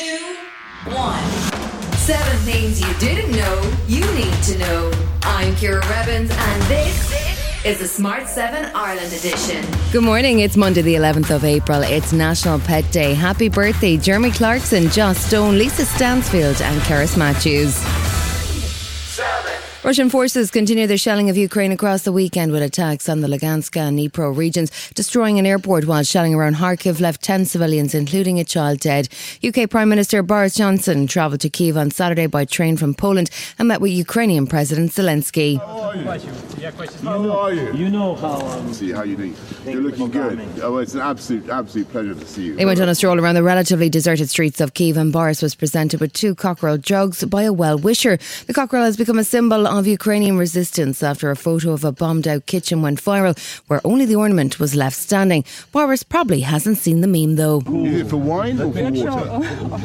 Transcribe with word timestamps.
two, 0.00 0.36
one. 0.94 1.22
Seven 1.98 2.36
things 2.38 2.80
you 2.80 2.92
didn't 2.94 3.32
know 3.32 3.72
you 3.86 4.00
need 4.14 4.34
to 4.44 4.58
know. 4.58 4.90
I'm 5.22 5.54
Ciara 5.56 5.86
Revins, 5.88 6.30
and 6.30 6.62
this 6.62 7.64
is 7.66 7.80
the 7.80 7.86
Smart 7.86 8.26
7 8.26 8.70
Ireland 8.74 9.12
edition. 9.12 9.62
Good 9.92 10.02
morning. 10.02 10.40
It's 10.40 10.56
Monday, 10.56 10.80
the 10.80 10.94
11th 10.94 11.34
of 11.34 11.44
April. 11.44 11.82
It's 11.82 12.14
National 12.14 12.58
Pet 12.60 12.90
Day. 12.90 13.12
Happy 13.12 13.50
birthday, 13.50 13.98
Jeremy 13.98 14.30
Clarkson, 14.30 14.88
Joss 14.88 15.18
Stone, 15.18 15.58
Lisa 15.58 15.84
Stansfield, 15.84 16.62
and 16.62 16.80
Cerys 16.82 17.18
Matthews. 17.18 17.76
Russian 19.82 20.10
forces 20.10 20.50
continue 20.50 20.86
their 20.86 20.98
shelling 20.98 21.30
of 21.30 21.38
Ukraine 21.38 21.72
across 21.72 22.02
the 22.02 22.12
weekend 22.12 22.52
with 22.52 22.62
attacks 22.62 23.08
on 23.08 23.22
the 23.22 23.28
Lugansk 23.28 23.74
and 23.78 23.98
Dnipro 23.98 24.36
regions, 24.36 24.70
destroying 24.90 25.38
an 25.38 25.46
airport 25.46 25.86
while 25.86 26.02
shelling 26.02 26.34
around 26.34 26.56
Kharkiv 26.56 27.00
left 27.00 27.22
10 27.22 27.46
civilians, 27.46 27.94
including 27.94 28.38
a 28.38 28.44
child, 28.44 28.80
dead. 28.80 29.08
UK 29.42 29.70
Prime 29.70 29.88
Minister 29.88 30.22
Boris 30.22 30.54
Johnson 30.56 31.06
travelled 31.06 31.40
to 31.40 31.48
Kiev 31.48 31.78
on 31.78 31.90
Saturday 31.90 32.26
by 32.26 32.44
train 32.44 32.76
from 32.76 32.92
Poland 32.92 33.30
and 33.58 33.68
met 33.68 33.80
with 33.80 33.90
Ukrainian 33.92 34.46
President 34.46 34.90
Zelensky. 34.90 35.56
How 35.58 37.30
are 37.30 37.54
you? 37.54 37.72
You 37.72 37.88
know 37.88 38.16
how 38.16 38.46
um, 38.48 38.74
See 38.74 38.92
how 38.92 39.02
you 39.04 39.16
doing. 39.16 39.34
You're 39.64 39.80
looking 39.80 40.10
good. 40.10 40.46
Oh, 40.60 40.76
it's 40.76 40.92
an 40.92 41.00
absolute, 41.00 41.48
absolute 41.48 41.90
pleasure 41.90 42.14
to 42.14 42.26
see 42.26 42.44
you. 42.44 42.56
They 42.56 42.66
went 42.66 42.82
on 42.82 42.90
a 42.90 42.94
stroll 42.94 43.18
around 43.18 43.34
the 43.34 43.42
relatively 43.42 43.88
deserted 43.88 44.28
streets 44.28 44.60
of 44.60 44.74
Kiev, 44.74 44.98
and 44.98 45.10
Boris 45.10 45.40
was 45.40 45.54
presented 45.54 46.00
with 46.00 46.12
two 46.12 46.34
cockerel 46.34 46.76
jugs 46.76 47.24
by 47.24 47.44
a 47.44 47.52
well 47.52 47.78
wisher. 47.78 48.18
The 48.46 48.52
cockerel 48.52 48.84
has 48.84 48.98
become 48.98 49.18
a 49.18 49.24
symbol 49.24 49.69
of 49.78 49.86
Ukrainian 49.86 50.36
resistance 50.36 51.02
after 51.02 51.30
a 51.30 51.36
photo 51.36 51.72
of 51.72 51.84
a 51.84 51.92
bombed 51.92 52.26
out 52.26 52.46
kitchen 52.46 52.82
went 52.82 53.00
viral, 53.02 53.36
where 53.68 53.80
only 53.84 54.04
the 54.04 54.16
ornament 54.16 54.58
was 54.58 54.74
left 54.74 54.96
standing. 54.96 55.44
Boris 55.72 56.02
probably 56.02 56.40
hasn't 56.40 56.78
seen 56.78 57.00
the 57.00 57.06
meme 57.06 57.36
though. 57.36 57.60
Is 57.84 58.00
it 58.00 58.08
for 58.08 58.16
wine 58.16 58.60
or 58.60 58.72
for 58.72 58.90
water? 58.90 59.80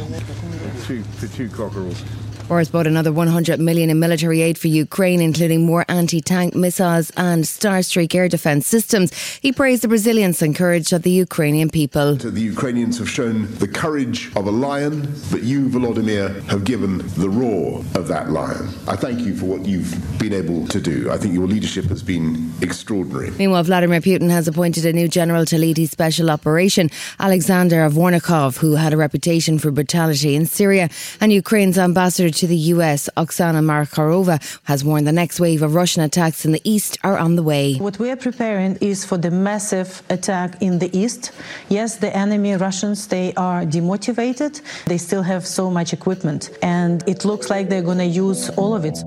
two, 0.86 1.04
for 1.04 1.28
two 1.28 1.50
cockerels. 1.50 2.04
Boris 2.48 2.70
bought 2.70 2.86
another 2.86 3.12
100 3.12 3.60
million 3.60 3.90
in 3.90 4.00
military 4.00 4.44
aid 4.44 4.56
for 4.56 4.68
Ukraine, 4.68 5.20
including 5.20 5.66
more 5.66 5.84
anti-tank 5.90 6.54
missiles 6.54 7.10
and 7.18 7.44
Starstreak 7.44 8.14
air 8.14 8.30
defence 8.30 8.68
systems. 8.68 9.12
He 9.40 9.52
praised 9.52 9.82
the 9.82 9.88
resilience 9.88 10.44
and 10.44 10.56
courage 10.56 10.94
of 10.94 11.02
the 11.02 11.10
Ukrainian 11.10 11.70
people. 11.70 12.16
The 12.16 12.40
Ukrainians 12.40 13.00
have 13.00 13.10
shown 13.10 13.52
the 13.56 13.68
courage 13.68 14.32
of 14.36 14.46
a 14.46 14.52
lion, 14.52 15.12
but 15.32 15.42
you, 15.42 15.70
Volodymyr, 15.70 16.44
have 16.44 16.66
given 16.66 17.00
the 17.18 17.30
roar 17.30 17.80
of 17.96 18.08
that 18.10 18.30
lion. 18.30 18.70
I 18.88 18.96
thank 18.96 19.22
you 19.22 19.36
for 19.36 19.46
what 19.46 19.66
you've 19.66 19.96
been 20.20 20.34
able 20.34 20.68
to 20.68 20.80
do. 20.80 21.10
I 21.10 21.18
think 21.18 21.34
your 21.34 21.48
leadership 21.48 21.86
has 21.86 22.04
been 22.04 22.54
extraordinary. 22.62 23.32
Meanwhile, 23.32 23.64
Vladimir 23.64 24.02
Putin 24.02 24.30
has 24.30 24.48
appointed 24.48 24.86
a 24.86 24.94
new 24.94 25.08
general 25.08 25.46
to 25.46 25.58
lead 25.58 25.78
his 25.78 25.90
special 25.90 26.30
operation, 26.30 26.92
Alexander 27.20 27.78
Dvornikov, 27.90 28.58
who 28.58 28.76
had 28.76 28.94
a 28.94 28.98
reputation 28.98 29.58
for 29.58 29.72
brutality 29.72 30.36
in 30.36 30.46
Syria, 30.46 30.90
and 31.20 31.34
Ukraine's 31.34 31.80
ambassador 31.80 32.35
to 32.36 32.48
the 32.48 32.58
US, 32.74 33.10
Oksana 33.18 33.62
Markarova, 33.64 34.38
has 34.64 34.84
warned 34.84 35.08
the 35.08 35.12
next 35.12 35.40
wave 35.40 35.62
of 35.62 35.74
Russian 35.74 36.04
attacks 36.04 36.46
in 36.46 36.52
the 36.52 36.62
east 36.64 36.98
are 37.04 37.18
on 37.18 37.36
the 37.36 37.44
way. 37.44 37.76
What 37.76 37.98
we 38.00 38.12
are 38.12 38.16
preparing 38.16 38.76
is 38.82 39.06
for 39.06 39.18
the 39.18 39.32
massive 39.32 40.04
attack 40.10 40.62
in 40.62 40.80
the 40.80 40.96
east. 40.98 41.32
Yes, 41.70 41.98
the 41.98 42.16
enemy 42.16 42.56
Russians 42.56 43.08
they 43.08 43.34
are 43.36 43.64
demotivated. 43.64 44.62
They 44.86 44.98
still 44.98 45.24
have 45.24 45.46
so 45.46 45.70
much 45.70 45.94
equipment, 45.94 46.50
and 46.62 47.08
it 47.08 47.26
looks 47.26 47.50
like 47.50 47.70
they're 47.70 47.82
going 47.82 48.00
to 48.00 48.06
use 48.06 48.50
all 48.52 48.76
of 48.76 48.86
it. 48.86 48.98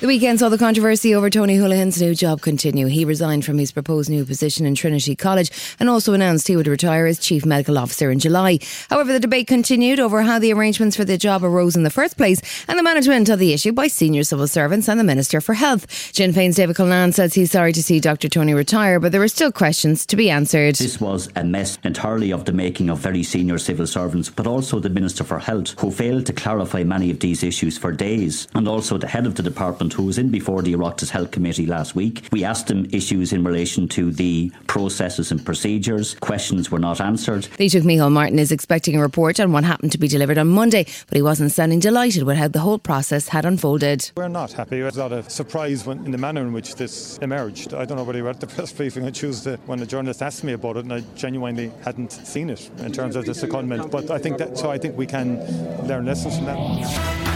The 0.00 0.06
weekend 0.06 0.38
saw 0.38 0.48
the 0.48 0.56
controversy 0.56 1.14
over 1.14 1.28
Tony 1.28 1.58
Holohan's 1.58 2.00
new 2.00 2.14
job 2.14 2.40
continue. 2.40 2.86
He 2.86 3.04
resigned 3.04 3.44
from 3.44 3.58
his 3.58 3.70
proposed 3.70 4.08
new 4.08 4.24
position 4.24 4.64
in 4.64 4.74
Trinity 4.74 5.14
College 5.14 5.50
and 5.78 5.90
also 5.90 6.14
announced 6.14 6.48
he 6.48 6.56
would 6.56 6.66
retire 6.66 7.04
as 7.04 7.18
Chief 7.18 7.44
Medical 7.44 7.76
Officer 7.76 8.10
in 8.10 8.18
July. 8.18 8.60
However, 8.88 9.12
the 9.12 9.20
debate 9.20 9.46
continued 9.46 10.00
over 10.00 10.22
how 10.22 10.38
the 10.38 10.54
arrangements 10.54 10.96
for 10.96 11.04
the 11.04 11.18
job 11.18 11.44
arose 11.44 11.76
in 11.76 11.82
the 11.82 11.90
first 11.90 12.16
place 12.16 12.40
and 12.66 12.78
the 12.78 12.82
management 12.82 13.28
of 13.28 13.38
the 13.38 13.52
issue 13.52 13.72
by 13.72 13.88
senior 13.88 14.22
civil 14.22 14.48
servants 14.48 14.88
and 14.88 14.98
the 14.98 15.04
Minister 15.04 15.38
for 15.38 15.52
Health. 15.52 15.84
Sinn 16.14 16.32
Féin's 16.32 16.56
David 16.56 16.76
Cullinane 16.76 17.12
says 17.12 17.34
he's 17.34 17.50
sorry 17.50 17.74
to 17.74 17.82
see 17.82 18.00
Dr. 18.00 18.30
Tony 18.30 18.54
retire, 18.54 19.00
but 19.00 19.12
there 19.12 19.22
are 19.22 19.28
still 19.28 19.52
questions 19.52 20.06
to 20.06 20.16
be 20.16 20.30
answered. 20.30 20.76
this 20.76 20.98
was 20.98 21.28
a 21.36 21.44
mess 21.44 21.78
entirely 21.84 22.32
of 22.32 22.46
the 22.46 22.52
making 22.52 22.88
of 22.88 23.00
very 23.00 23.22
senior 23.22 23.58
civil 23.58 23.86
servants, 23.86 24.30
but 24.30 24.46
also 24.46 24.80
the 24.80 24.88
Minister 24.88 25.24
for 25.24 25.40
Health, 25.40 25.78
who 25.78 25.90
failed 25.90 26.24
to 26.24 26.32
clarify 26.32 26.84
many 26.84 27.10
of 27.10 27.20
these 27.20 27.42
issues 27.42 27.76
for 27.76 27.92
days, 27.92 28.48
and 28.54 28.66
also 28.66 28.96
the 28.96 29.06
head 29.06 29.26
of 29.26 29.34
the 29.34 29.42
department, 29.42 29.89
who 29.92 30.04
was 30.04 30.18
in 30.18 30.30
before 30.30 30.62
the 30.62 30.74
Oireachtas 30.74 31.10
Health 31.10 31.30
Committee 31.30 31.66
last 31.66 31.94
week. 31.94 32.28
We 32.32 32.44
asked 32.44 32.70
him 32.70 32.88
issues 32.92 33.32
in 33.32 33.44
relation 33.44 33.88
to 33.88 34.10
the 34.10 34.50
processes 34.66 35.30
and 35.30 35.44
procedures. 35.44 36.14
Questions 36.14 36.70
were 36.70 36.78
not 36.78 37.00
answered. 37.00 37.44
Taoiseach 37.58 37.84
Michael 37.84 38.10
Martin 38.10 38.38
is 38.38 38.52
expecting 38.52 38.96
a 38.96 39.00
report 39.00 39.40
on 39.40 39.52
what 39.52 39.64
happened 39.64 39.92
to 39.92 39.98
be 39.98 40.08
delivered 40.08 40.38
on 40.38 40.48
Monday, 40.48 40.84
but 41.08 41.16
he 41.16 41.22
wasn't 41.22 41.52
sounding 41.52 41.78
delighted 41.80 42.22
with 42.24 42.36
how 42.36 42.48
the 42.48 42.60
whole 42.60 42.78
process 42.78 43.28
had 43.28 43.44
unfolded. 43.44 44.10
We're 44.16 44.28
not 44.28 44.52
happy. 44.52 44.80
It 44.80 44.84
was 44.84 44.96
not 44.96 45.12
a 45.12 45.28
surprise 45.28 45.86
when, 45.86 46.04
in 46.04 46.10
the 46.10 46.18
manner 46.18 46.42
in 46.42 46.52
which 46.52 46.74
this 46.76 47.18
emerged. 47.18 47.74
I 47.74 47.84
don't 47.84 47.96
know 47.96 48.04
whether 48.04 48.18
you 48.18 48.24
were 48.24 48.30
at 48.30 48.40
the 48.40 48.46
press 48.46 48.72
briefing 48.72 49.04
on 49.04 49.12
Tuesday 49.12 49.56
when 49.66 49.78
the 49.78 49.86
journalist 49.86 50.22
asked 50.22 50.44
me 50.44 50.52
about 50.52 50.76
it, 50.76 50.84
and 50.84 50.92
I 50.92 51.00
genuinely 51.14 51.72
hadn't 51.84 52.12
seen 52.12 52.50
it 52.50 52.70
in 52.78 52.92
terms 52.92 53.16
of 53.16 53.26
the 53.26 53.32
secondment. 53.32 53.90
But 53.90 54.10
I 54.10 54.18
think 54.18 54.38
that 54.38 54.58
so 54.58 54.70
I 54.70 54.78
think 54.78 54.96
we 54.96 55.06
can 55.06 55.38
learn 55.86 56.06
lessons 56.06 56.36
from 56.36 56.46
that. 56.46 57.29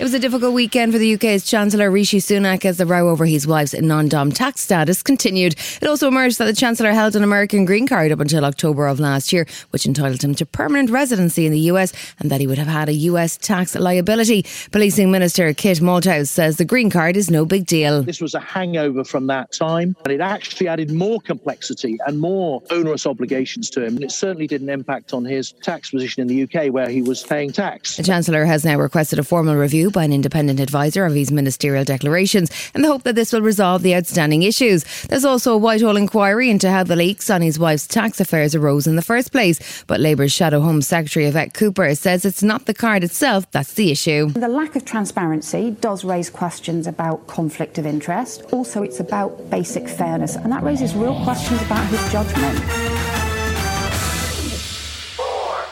It 0.00 0.04
was 0.04 0.14
a 0.14 0.18
difficult 0.18 0.54
weekend 0.54 0.92
for 0.92 0.98
the 0.98 1.12
UK's 1.12 1.44
Chancellor 1.44 1.90
Rishi 1.90 2.20
Sunak 2.20 2.64
as 2.64 2.78
the 2.78 2.86
row 2.86 3.10
over 3.10 3.26
his 3.26 3.46
wife's 3.46 3.74
non-dom 3.74 4.32
tax 4.32 4.62
status 4.62 5.02
continued. 5.02 5.56
It 5.82 5.86
also 5.86 6.08
emerged 6.08 6.38
that 6.38 6.46
the 6.46 6.54
Chancellor 6.54 6.92
held 6.92 7.16
an 7.16 7.22
American 7.22 7.66
green 7.66 7.86
card 7.86 8.10
up 8.10 8.18
until 8.18 8.46
October 8.46 8.86
of 8.86 8.98
last 8.98 9.30
year, 9.30 9.46
which 9.72 9.84
entitled 9.84 10.24
him 10.24 10.34
to 10.36 10.46
permanent 10.46 10.88
residency 10.88 11.44
in 11.44 11.52
the 11.52 11.60
US 11.72 11.92
and 12.18 12.30
that 12.30 12.40
he 12.40 12.46
would 12.46 12.56
have 12.56 12.66
had 12.66 12.88
a 12.88 12.94
US 12.94 13.36
tax 13.36 13.74
liability. 13.74 14.46
Policing 14.72 15.10
Minister 15.10 15.52
Kit 15.52 15.82
Malthouse 15.82 16.28
says 16.28 16.56
the 16.56 16.64
green 16.64 16.88
card 16.88 17.14
is 17.14 17.30
no 17.30 17.44
big 17.44 17.66
deal. 17.66 18.02
This 18.02 18.22
was 18.22 18.34
a 18.34 18.40
hangover 18.40 19.04
from 19.04 19.26
that 19.26 19.52
time, 19.52 19.94
and 20.04 20.14
it 20.14 20.22
actually 20.22 20.68
added 20.68 20.90
more 20.90 21.20
complexity 21.20 21.98
and 22.06 22.18
more 22.18 22.62
onerous 22.70 23.06
obligations 23.06 23.68
to 23.68 23.84
him. 23.84 23.96
And 23.96 24.04
it 24.04 24.12
certainly 24.12 24.46
didn't 24.46 24.70
impact 24.70 25.12
on 25.12 25.26
his 25.26 25.52
tax 25.52 25.90
position 25.90 26.22
in 26.22 26.28
the 26.28 26.44
UK, 26.44 26.72
where 26.72 26.88
he 26.88 27.02
was 27.02 27.22
paying 27.22 27.52
tax. 27.52 27.98
The 27.98 28.02
Chancellor 28.02 28.46
has 28.46 28.64
now 28.64 28.78
requested 28.78 29.18
a 29.18 29.22
formal 29.22 29.56
review 29.56 29.89
by 29.92 30.04
an 30.04 30.12
independent 30.12 30.60
advisor 30.60 31.04
of 31.04 31.14
his 31.14 31.30
ministerial 31.30 31.84
declarations 31.84 32.50
in 32.74 32.82
the 32.82 32.88
hope 32.88 33.02
that 33.02 33.14
this 33.14 33.32
will 33.32 33.42
resolve 33.42 33.82
the 33.82 33.94
outstanding 33.94 34.42
issues. 34.42 34.84
There's 35.04 35.24
also 35.24 35.54
a 35.54 35.58
Whitehall 35.58 35.96
inquiry 35.96 36.50
into 36.50 36.70
how 36.70 36.84
the 36.84 36.96
leaks 36.96 37.30
on 37.30 37.42
his 37.42 37.58
wife's 37.58 37.86
tax 37.86 38.20
affairs 38.20 38.54
arose 38.54 38.86
in 38.86 38.96
the 38.96 39.02
first 39.02 39.32
place. 39.32 39.84
But 39.86 40.00
Labour's 40.00 40.32
Shadow 40.32 40.60
Home 40.60 40.82
Secretary 40.82 41.26
Yvette 41.26 41.54
Cooper 41.54 41.94
says 41.94 42.24
it's 42.24 42.42
not 42.42 42.66
the 42.66 42.74
card 42.74 43.04
itself 43.04 43.50
that's 43.50 43.74
the 43.74 43.90
issue. 43.90 44.30
The 44.30 44.48
lack 44.48 44.76
of 44.76 44.84
transparency 44.84 45.70
does 45.70 46.04
raise 46.04 46.30
questions 46.30 46.86
about 46.86 47.26
conflict 47.26 47.78
of 47.78 47.86
interest. 47.86 48.42
Also, 48.52 48.82
it's 48.82 49.00
about 49.00 49.50
basic 49.50 49.88
fairness, 49.88 50.36
and 50.36 50.52
that 50.52 50.62
raises 50.62 50.94
real 50.94 51.22
questions 51.24 51.60
about 51.62 51.86
his 51.86 52.12
judgment. 52.12 52.89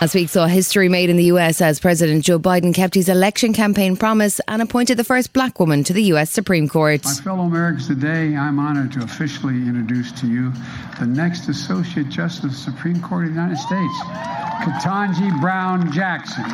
Last 0.01 0.15
week 0.15 0.29
saw 0.29 0.47
history 0.47 0.89
made 0.89 1.11
in 1.11 1.17
the 1.17 1.25
US 1.25 1.61
as 1.61 1.81
President 1.81 2.25
Joe 2.25 2.39
Biden 2.39 2.73
kept 2.73 2.95
his 2.95 3.09
election 3.09 3.53
campaign 3.53 3.97
promise 3.97 4.41
and 4.47 4.63
appointed 4.63 4.97
the 4.97 5.03
first 5.03 5.33
black 5.33 5.59
woman 5.59 5.83
to 5.83 5.93
the 5.93 6.05
US 6.15 6.31
Supreme 6.31 6.69
Court. 6.69 7.05
My 7.05 7.15
fellow 7.15 7.43
Americans, 7.43 7.89
today 7.89 8.37
I'm 8.37 8.61
honored 8.61 8.93
to 8.93 9.03
officially 9.03 9.55
introduce 9.55 10.13
to 10.21 10.29
you 10.29 10.53
the 11.01 11.07
next 11.07 11.49
Associate 11.49 12.09
Justice 12.09 12.45
of 12.45 12.51
the 12.51 12.57
Supreme 12.57 13.01
Court 13.03 13.27
of 13.27 13.35
the 13.35 13.41
United 13.41 13.59
States, 13.59 13.99
Ketanji 14.63 15.41
Brown 15.41 15.91
Jackson. 15.91 16.45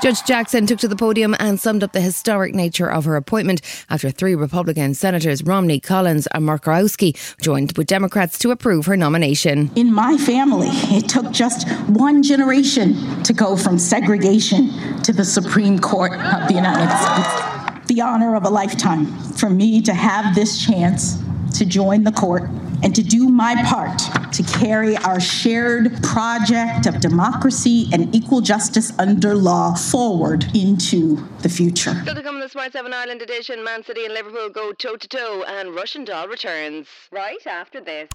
Judge 0.00 0.24
Jackson 0.24 0.66
took 0.66 0.78
to 0.78 0.88
the 0.88 0.96
podium 0.96 1.36
and 1.38 1.60
summed 1.60 1.84
up 1.84 1.92
the 1.92 2.00
historic 2.00 2.54
nature 2.54 2.90
of 2.90 3.04
her 3.04 3.16
appointment 3.16 3.60
after 3.90 4.10
three 4.10 4.34
Republican 4.34 4.94
senators, 4.94 5.44
Romney, 5.44 5.78
Collins, 5.78 6.26
and 6.28 6.46
Murkowski, 6.46 7.14
joined 7.42 7.76
with 7.76 7.86
Democrats 7.86 8.38
to 8.38 8.50
approve 8.50 8.86
her 8.86 8.96
nomination. 8.96 9.70
In 9.76 9.92
my 9.92 10.16
family, 10.16 10.68
it 10.70 11.06
took 11.06 11.30
just 11.32 11.68
one 11.90 12.22
generation 12.22 13.22
to 13.24 13.34
go 13.34 13.58
from 13.58 13.78
segregation 13.78 14.70
to 15.02 15.12
the 15.12 15.24
Supreme 15.24 15.78
Court 15.78 16.12
of 16.12 16.48
the 16.48 16.54
United 16.54 16.88
States. 16.96 17.86
The 17.88 18.00
honor 18.00 18.36
of 18.36 18.44
a 18.44 18.50
lifetime 18.50 19.04
for 19.34 19.50
me 19.50 19.82
to 19.82 19.92
have 19.92 20.34
this 20.34 20.64
chance 20.64 21.22
to 21.58 21.66
join 21.66 22.04
the 22.04 22.12
court 22.12 22.48
and 22.82 22.94
to 22.94 23.02
do 23.02 23.28
my 23.28 23.62
part 23.64 23.98
to 24.32 24.42
carry 24.42 24.96
our 24.98 25.20
shared 25.20 26.02
project 26.02 26.86
of 26.86 27.00
democracy 27.00 27.88
and 27.92 28.14
equal 28.14 28.40
justice 28.40 28.92
under 28.98 29.34
law 29.34 29.74
forward 29.74 30.44
into 30.54 31.16
the 31.40 31.48
future. 31.48 31.94
Still 32.02 32.14
to 32.14 32.22
come 32.22 32.36
in 32.36 32.40
the 32.40 32.48
Smart 32.48 32.72
7 32.72 32.92
Ireland 32.92 33.22
edition, 33.22 33.62
Man 33.64 33.82
City 33.82 34.04
and 34.04 34.14
Liverpool 34.14 34.48
go 34.48 34.72
toe 34.72 34.96
to 34.96 35.08
toe, 35.08 35.44
and 35.46 35.74
Russian 35.74 36.04
doll 36.04 36.28
returns. 36.28 36.88
Right 37.10 37.46
after 37.46 37.80
this. 37.80 38.08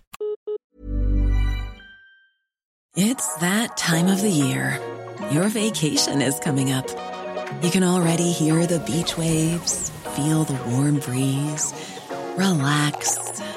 It's 2.96 3.36
that 3.38 3.76
time 3.76 4.08
of 4.08 4.22
the 4.22 4.30
year. 4.30 4.80
Your 5.32 5.50
vacation 5.50 6.22
is 6.22 6.40
coming 6.40 6.72
up. 6.72 6.88
You 7.62 7.70
can 7.70 7.84
already 7.84 8.32
hear 8.32 8.66
the 8.66 8.80
beach 8.80 9.18
waves, 9.18 9.90
feel 10.16 10.44
the 10.44 10.58
warm 10.70 11.00
breeze, 11.00 11.74
relax, 12.38 13.18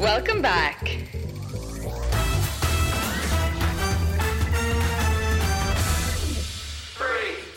Welcome 0.00 0.40
back. 0.40 1.19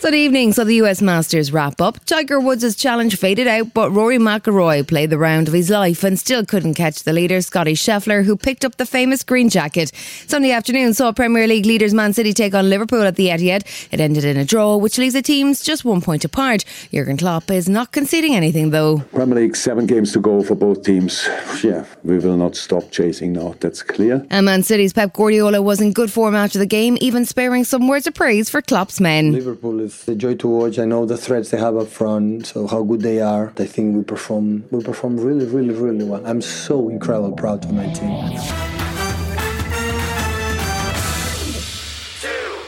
Good 0.03 0.15
evening. 0.15 0.51
So 0.51 0.65
the 0.65 0.75
US 0.81 1.01
Masters 1.01 1.53
wrap 1.53 1.79
up. 1.79 2.03
Tiger 2.03 2.38
Woods' 2.38 2.75
challenge 2.75 3.15
faded 3.15 3.47
out, 3.47 3.73
but 3.73 3.89
Rory 3.89 4.17
McIlroy 4.17 4.85
played 4.85 5.11
the 5.11 5.17
round 5.17 5.47
of 5.47 5.53
his 5.53 5.69
life 5.69 6.03
and 6.03 6.19
still 6.19 6.45
couldn't 6.45 6.73
catch 6.73 7.03
the 7.03 7.13
leader, 7.13 7.39
Scotty 7.41 7.73
Scheffler, 7.73 8.25
who 8.25 8.35
picked 8.35 8.65
up 8.65 8.75
the 8.75 8.85
famous 8.85 9.23
green 9.23 9.47
jacket. 9.47 9.94
Sunday 10.27 10.51
afternoon 10.51 10.94
saw 10.94 11.13
Premier 11.13 11.47
League 11.47 11.65
leaders 11.65 11.94
Man 11.94 12.11
City 12.11 12.33
take 12.33 12.53
on 12.53 12.69
Liverpool 12.69 13.03
at 13.03 13.15
the 13.15 13.29
Etihad. 13.29 13.63
It 13.94 14.01
ended 14.01 14.25
in 14.25 14.35
a 14.35 14.44
draw, 14.44 14.75
which 14.75 14.97
leaves 14.97 15.13
the 15.13 15.21
teams 15.21 15.63
just 15.63 15.85
one 15.85 16.01
point 16.01 16.25
apart. 16.25 16.65
Jurgen 16.91 17.15
Klopp 17.15 17.50
is 17.50 17.69
not 17.69 17.94
conceding 17.94 18.35
anything, 18.35 18.71
though. 18.71 19.00
Premier 19.13 19.35
League, 19.35 19.55
seven 19.55 19.85
games 19.85 20.11
to 20.11 20.19
go 20.19 20.44
for 20.44 20.55
both 20.55 20.83
teams. 20.83 21.29
Yeah, 21.63 21.85
we 22.03 22.19
will 22.19 22.35
not 22.35 22.57
stop 22.57 22.91
chasing 22.91 23.31
now. 23.31 23.55
That's 23.61 23.81
clear. 23.81 24.27
And 24.29 24.47
Man 24.47 24.63
City's 24.63 24.91
Pep 24.91 25.13
Guardiola 25.13 25.61
was 25.61 25.79
in 25.79 25.94
good 25.94 26.11
form 26.11 26.35
after 26.35 26.59
the 26.59 26.65
game, 26.65 26.97
even 27.00 27.23
sparing 27.23 27.63
some 27.63 27.88
words 27.88 28.05
of 28.05 28.13
praise 28.13 28.50
for 28.50 28.61
Klopp's 28.61 29.00
men. 29.00 29.31
Liverpool 29.31 29.79
is 29.79 29.92
a 30.07 30.15
joy 30.15 30.35
to 30.35 30.47
watch. 30.47 30.79
I 30.79 30.85
know 30.85 31.05
the 31.05 31.17
threats 31.17 31.49
they 31.51 31.57
have 31.57 31.77
up 31.77 31.87
front, 31.87 32.47
so 32.47 32.67
how 32.67 32.83
good 32.83 33.01
they 33.01 33.21
are. 33.21 33.53
I 33.57 33.65
think 33.65 33.95
we 33.95 34.03
perform 34.03 34.65
we 34.71 34.83
perform 34.83 35.19
really, 35.19 35.45
really, 35.45 35.73
really 35.73 36.05
well. 36.05 36.25
I'm 36.25 36.41
so 36.41 36.89
incredibly 36.89 37.35
proud 37.35 37.65
of 37.65 37.73
my 37.73 37.87
team. 37.93 38.72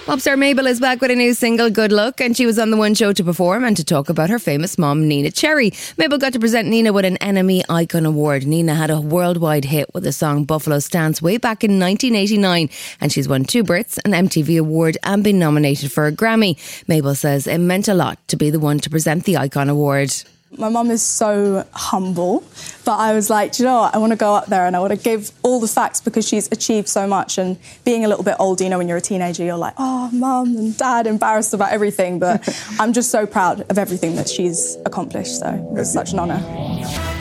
Pop 0.06 0.20
star 0.20 0.38
Mabel 0.38 0.68
is 0.68 0.80
back 0.80 1.02
with 1.02 1.10
a 1.10 1.16
new 1.16 1.34
single, 1.34 1.72
Good 1.72 1.92
Luck, 1.92 2.22
and 2.22 2.38
she 2.38 2.46
was 2.46 2.60
on 2.60 2.70
the 2.70 2.78
One 2.78 2.94
Show 2.94 3.12
to 3.12 3.24
perform 3.24 3.64
and 3.64 3.76
to 3.76 3.84
talk 3.84 4.08
about 4.08 4.30
her 4.30 4.38
famous 4.38 4.78
mom, 4.78 5.10
Neneh 5.10 5.34
Cherry. 5.34 5.74
Mabel 5.98 6.20
got 6.20 6.32
to 6.34 6.40
present 6.40 6.68
Neneh 6.68 6.94
with 6.94 7.06
an 7.06 7.18
NME 7.18 7.64
Icon 7.70 8.06
Award. 8.06 8.44
Neneh 8.44 8.76
had 8.76 8.92
a 8.92 9.02
worldwide 9.02 9.66
hit 9.66 9.92
with 9.96 10.04
the 10.04 10.12
song 10.12 10.44
Buffalo 10.44 10.78
Stance 10.78 11.24
way 11.24 11.38
back 11.38 11.64
in 11.64 11.80
1989, 11.80 12.70
and 13.02 13.12
she's 13.12 13.28
won 13.28 13.46
two 13.46 13.64
Brits, 13.64 13.98
an 14.06 14.12
MTV 14.12 14.60
Award, 14.60 14.96
and 15.02 15.24
been 15.24 15.40
nominated 15.40 15.92
for 15.92 16.06
a 16.06 16.12
Grammy. 16.12 16.56
Mabel 16.88 17.16
says 17.16 17.48
it 17.48 17.58
meant 17.58 17.88
a 17.88 17.96
lot 17.96 18.20
to 18.28 18.38
be 18.38 18.52
the 18.52 18.60
one 18.60 18.78
to 18.82 18.92
present 18.92 19.24
the 19.24 19.38
Icon 19.38 19.70
Award. 19.70 20.14
My 20.58 20.70
mum 20.70 20.92
is 20.92 21.02
so 21.02 21.66
humble, 21.74 22.44
but 22.86 22.98
I 22.98 23.14
was 23.14 23.30
like, 23.30 23.54
do 23.54 23.64
you 23.64 23.70
know 23.70 23.82
what? 23.82 23.96
I 23.96 23.98
want 23.98 24.12
to 24.12 24.18
go 24.18 24.34
up 24.36 24.48
there 24.48 24.66
and 24.66 24.76
I 24.76 24.80
want 24.80 24.92
to 24.92 24.98
give 24.98 25.32
all 25.44 25.60
the 25.60 25.68
facts 25.68 26.02
because 26.02 26.28
she's 26.28 26.52
achieved 26.52 26.88
so 26.88 27.08
much. 27.08 27.38
And 27.38 27.58
being 27.84 28.06
a 28.06 28.08
little 28.08 28.24
bit 28.24 28.36
older, 28.40 28.64
you 28.64 28.70
know, 28.70 28.78
when 28.78 28.88
you're 28.88 28.98
a 28.98 29.02
teenager, 29.02 29.44
you're 29.44 29.58
like, 29.58 29.74
oh, 29.78 30.10
mum 30.12 30.56
and 30.58 30.78
dad, 30.78 31.08
embarrassed 31.08 31.54
about 31.54 31.72
everything. 31.72 32.20
But 32.20 32.48
I'm 32.80 32.94
just 32.94 33.12
so 33.12 33.26
proud 33.26 33.66
of 33.70 33.78
everything 33.78 34.16
that 34.16 34.30
she's 34.30 34.78
accomplished. 34.86 35.40
So 35.40 35.76
it's 35.78 35.92
such 35.92 36.14
an 36.14 36.20
honour. 36.20 37.15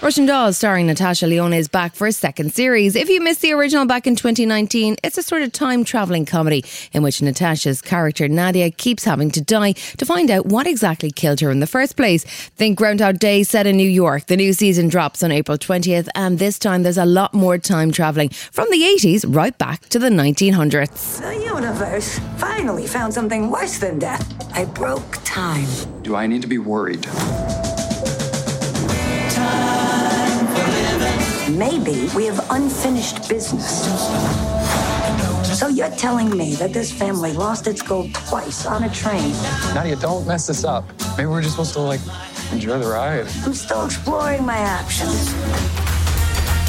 Russian 0.00 0.26
Doll, 0.26 0.52
starring 0.52 0.86
Natasha 0.86 1.26
Lyonne, 1.26 1.52
is 1.52 1.66
back 1.66 1.92
for 1.92 2.06
a 2.06 2.12
second 2.12 2.54
series. 2.54 2.94
If 2.94 3.08
you 3.08 3.20
missed 3.20 3.42
the 3.42 3.50
original 3.52 3.84
back 3.84 4.06
in 4.06 4.14
2019, 4.14 4.94
it's 5.02 5.18
a 5.18 5.24
sort 5.24 5.42
of 5.42 5.50
time 5.50 5.82
traveling 5.82 6.24
comedy 6.24 6.64
in 6.92 7.02
which 7.02 7.20
Natasha's 7.20 7.82
character 7.82 8.28
Nadia 8.28 8.70
keeps 8.70 9.02
having 9.02 9.28
to 9.32 9.40
die 9.40 9.72
to 9.72 10.06
find 10.06 10.30
out 10.30 10.46
what 10.46 10.68
exactly 10.68 11.10
killed 11.10 11.40
her 11.40 11.50
in 11.50 11.58
the 11.58 11.66
first 11.66 11.96
place. 11.96 12.22
Think 12.22 12.78
Groundhog 12.78 13.18
Day 13.18 13.42
set 13.42 13.66
in 13.66 13.76
New 13.76 13.88
York. 13.88 14.26
The 14.26 14.36
new 14.36 14.52
season 14.52 14.86
drops 14.86 15.24
on 15.24 15.32
April 15.32 15.58
20th, 15.58 16.08
and 16.14 16.38
this 16.38 16.60
time 16.60 16.84
there's 16.84 16.96
a 16.96 17.04
lot 17.04 17.34
more 17.34 17.58
time 17.58 17.90
traveling 17.90 18.28
from 18.28 18.70
the 18.70 18.82
80s 18.82 19.24
right 19.26 19.58
back 19.58 19.88
to 19.88 19.98
the 19.98 20.10
1900s. 20.10 21.20
The 21.20 21.44
universe 21.44 22.20
finally 22.36 22.86
found 22.86 23.12
something 23.12 23.50
worse 23.50 23.78
than 23.78 23.98
death. 23.98 24.32
I 24.56 24.64
broke 24.64 25.18
time. 25.24 25.66
Do 26.02 26.14
I 26.14 26.28
need 26.28 26.42
to 26.42 26.48
be 26.48 26.58
worried? 26.58 27.04
Maybe 31.50 32.10
we 32.14 32.26
have 32.26 32.44
unfinished 32.50 33.26
business. 33.26 33.86
So 35.58 35.68
you're 35.68 35.90
telling 35.90 36.36
me 36.36 36.54
that 36.56 36.74
this 36.74 36.92
family 36.92 37.32
lost 37.32 37.66
its 37.66 37.80
gold 37.80 38.12
twice 38.12 38.66
on 38.66 38.84
a 38.84 38.90
train? 38.92 39.32
Nadia, 39.74 39.96
don't 39.96 40.26
mess 40.26 40.46
this 40.46 40.62
up. 40.62 40.84
Maybe 41.16 41.26
we're 41.26 41.40
just 41.40 41.54
supposed 41.54 41.72
to, 41.72 41.80
like, 41.80 42.00
enjoy 42.52 42.78
the 42.78 42.86
ride. 42.86 43.26
I'm 43.46 43.54
still 43.54 43.86
exploring 43.86 44.44
my 44.44 44.58
options. 44.58 45.32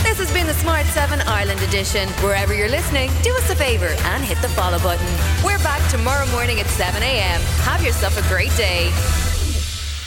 This 0.01 0.17
has 0.17 0.31
been 0.31 0.48
the 0.48 0.53
Smart 0.53 0.86
7 0.88 1.19
Ireland 1.27 1.62
edition. 1.62 2.07
Wherever 2.24 2.55
you're 2.55 2.69
listening, 2.69 3.12
do 3.21 3.36
us 3.36 3.50
a 3.50 3.55
favour 3.55 3.93
and 4.15 4.24
hit 4.24 4.41
the 4.41 4.50
follow 4.50 4.79
button. 4.79 5.05
We're 5.43 5.59
back 5.59 5.88
tomorrow 5.91 6.25
morning 6.27 6.62
at 6.62 6.67
7 6.67 7.03
a.m. 7.03 7.41
Have 7.67 7.83
yourself 7.83 8.17
a 8.17 8.27
great 8.29 8.55
day. 8.55 8.86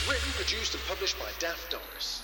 Written, 0.09 0.31
produced, 0.33 0.73
and 0.73 0.83
published 0.87 1.19
by 1.19 1.29
Daft 1.39 1.69
Doris. 1.69 2.23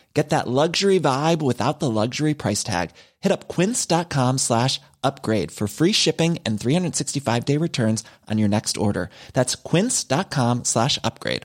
Get 0.13 0.29
that 0.29 0.47
luxury 0.47 0.99
vibe 0.99 1.41
without 1.41 1.79
the 1.79 1.89
luxury 1.89 2.33
price 2.33 2.63
tag. 2.63 2.91
Hit 3.21 3.31
up 3.31 3.47
quince.com 3.47 4.39
slash 4.39 4.81
upgrade 5.03 5.51
for 5.51 5.67
free 5.67 5.93
shipping 5.93 6.37
and 6.45 6.59
365 6.59 7.45
day 7.45 7.57
returns 7.57 8.03
on 8.29 8.37
your 8.37 8.49
next 8.49 8.77
order. 8.77 9.09
That's 9.33 9.55
quince.com 9.55 10.65
slash 10.65 10.99
upgrade. 11.03 11.43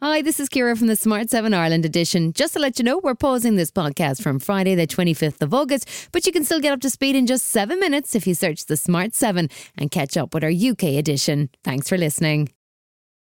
Hi, 0.00 0.22
this 0.22 0.38
is 0.38 0.48
Ciara 0.48 0.76
from 0.76 0.86
the 0.86 0.94
Smart 0.94 1.28
7 1.28 1.52
Ireland 1.52 1.84
edition. 1.84 2.32
Just 2.32 2.52
to 2.52 2.60
let 2.60 2.78
you 2.78 2.84
know, 2.84 2.98
we're 2.98 3.16
pausing 3.16 3.56
this 3.56 3.72
podcast 3.72 4.22
from 4.22 4.38
Friday, 4.38 4.76
the 4.76 4.86
25th 4.86 5.42
of 5.42 5.52
August, 5.52 6.10
but 6.12 6.24
you 6.24 6.30
can 6.30 6.44
still 6.44 6.60
get 6.60 6.72
up 6.72 6.80
to 6.82 6.90
speed 6.90 7.16
in 7.16 7.26
just 7.26 7.46
seven 7.46 7.80
minutes 7.80 8.14
if 8.14 8.24
you 8.24 8.34
search 8.34 8.66
the 8.66 8.76
Smart 8.76 9.12
7 9.12 9.48
and 9.76 9.90
catch 9.90 10.16
up 10.16 10.34
with 10.34 10.44
our 10.44 10.52
UK 10.52 10.84
edition. 10.84 11.50
Thanks 11.64 11.88
for 11.88 11.98
listening. 11.98 12.50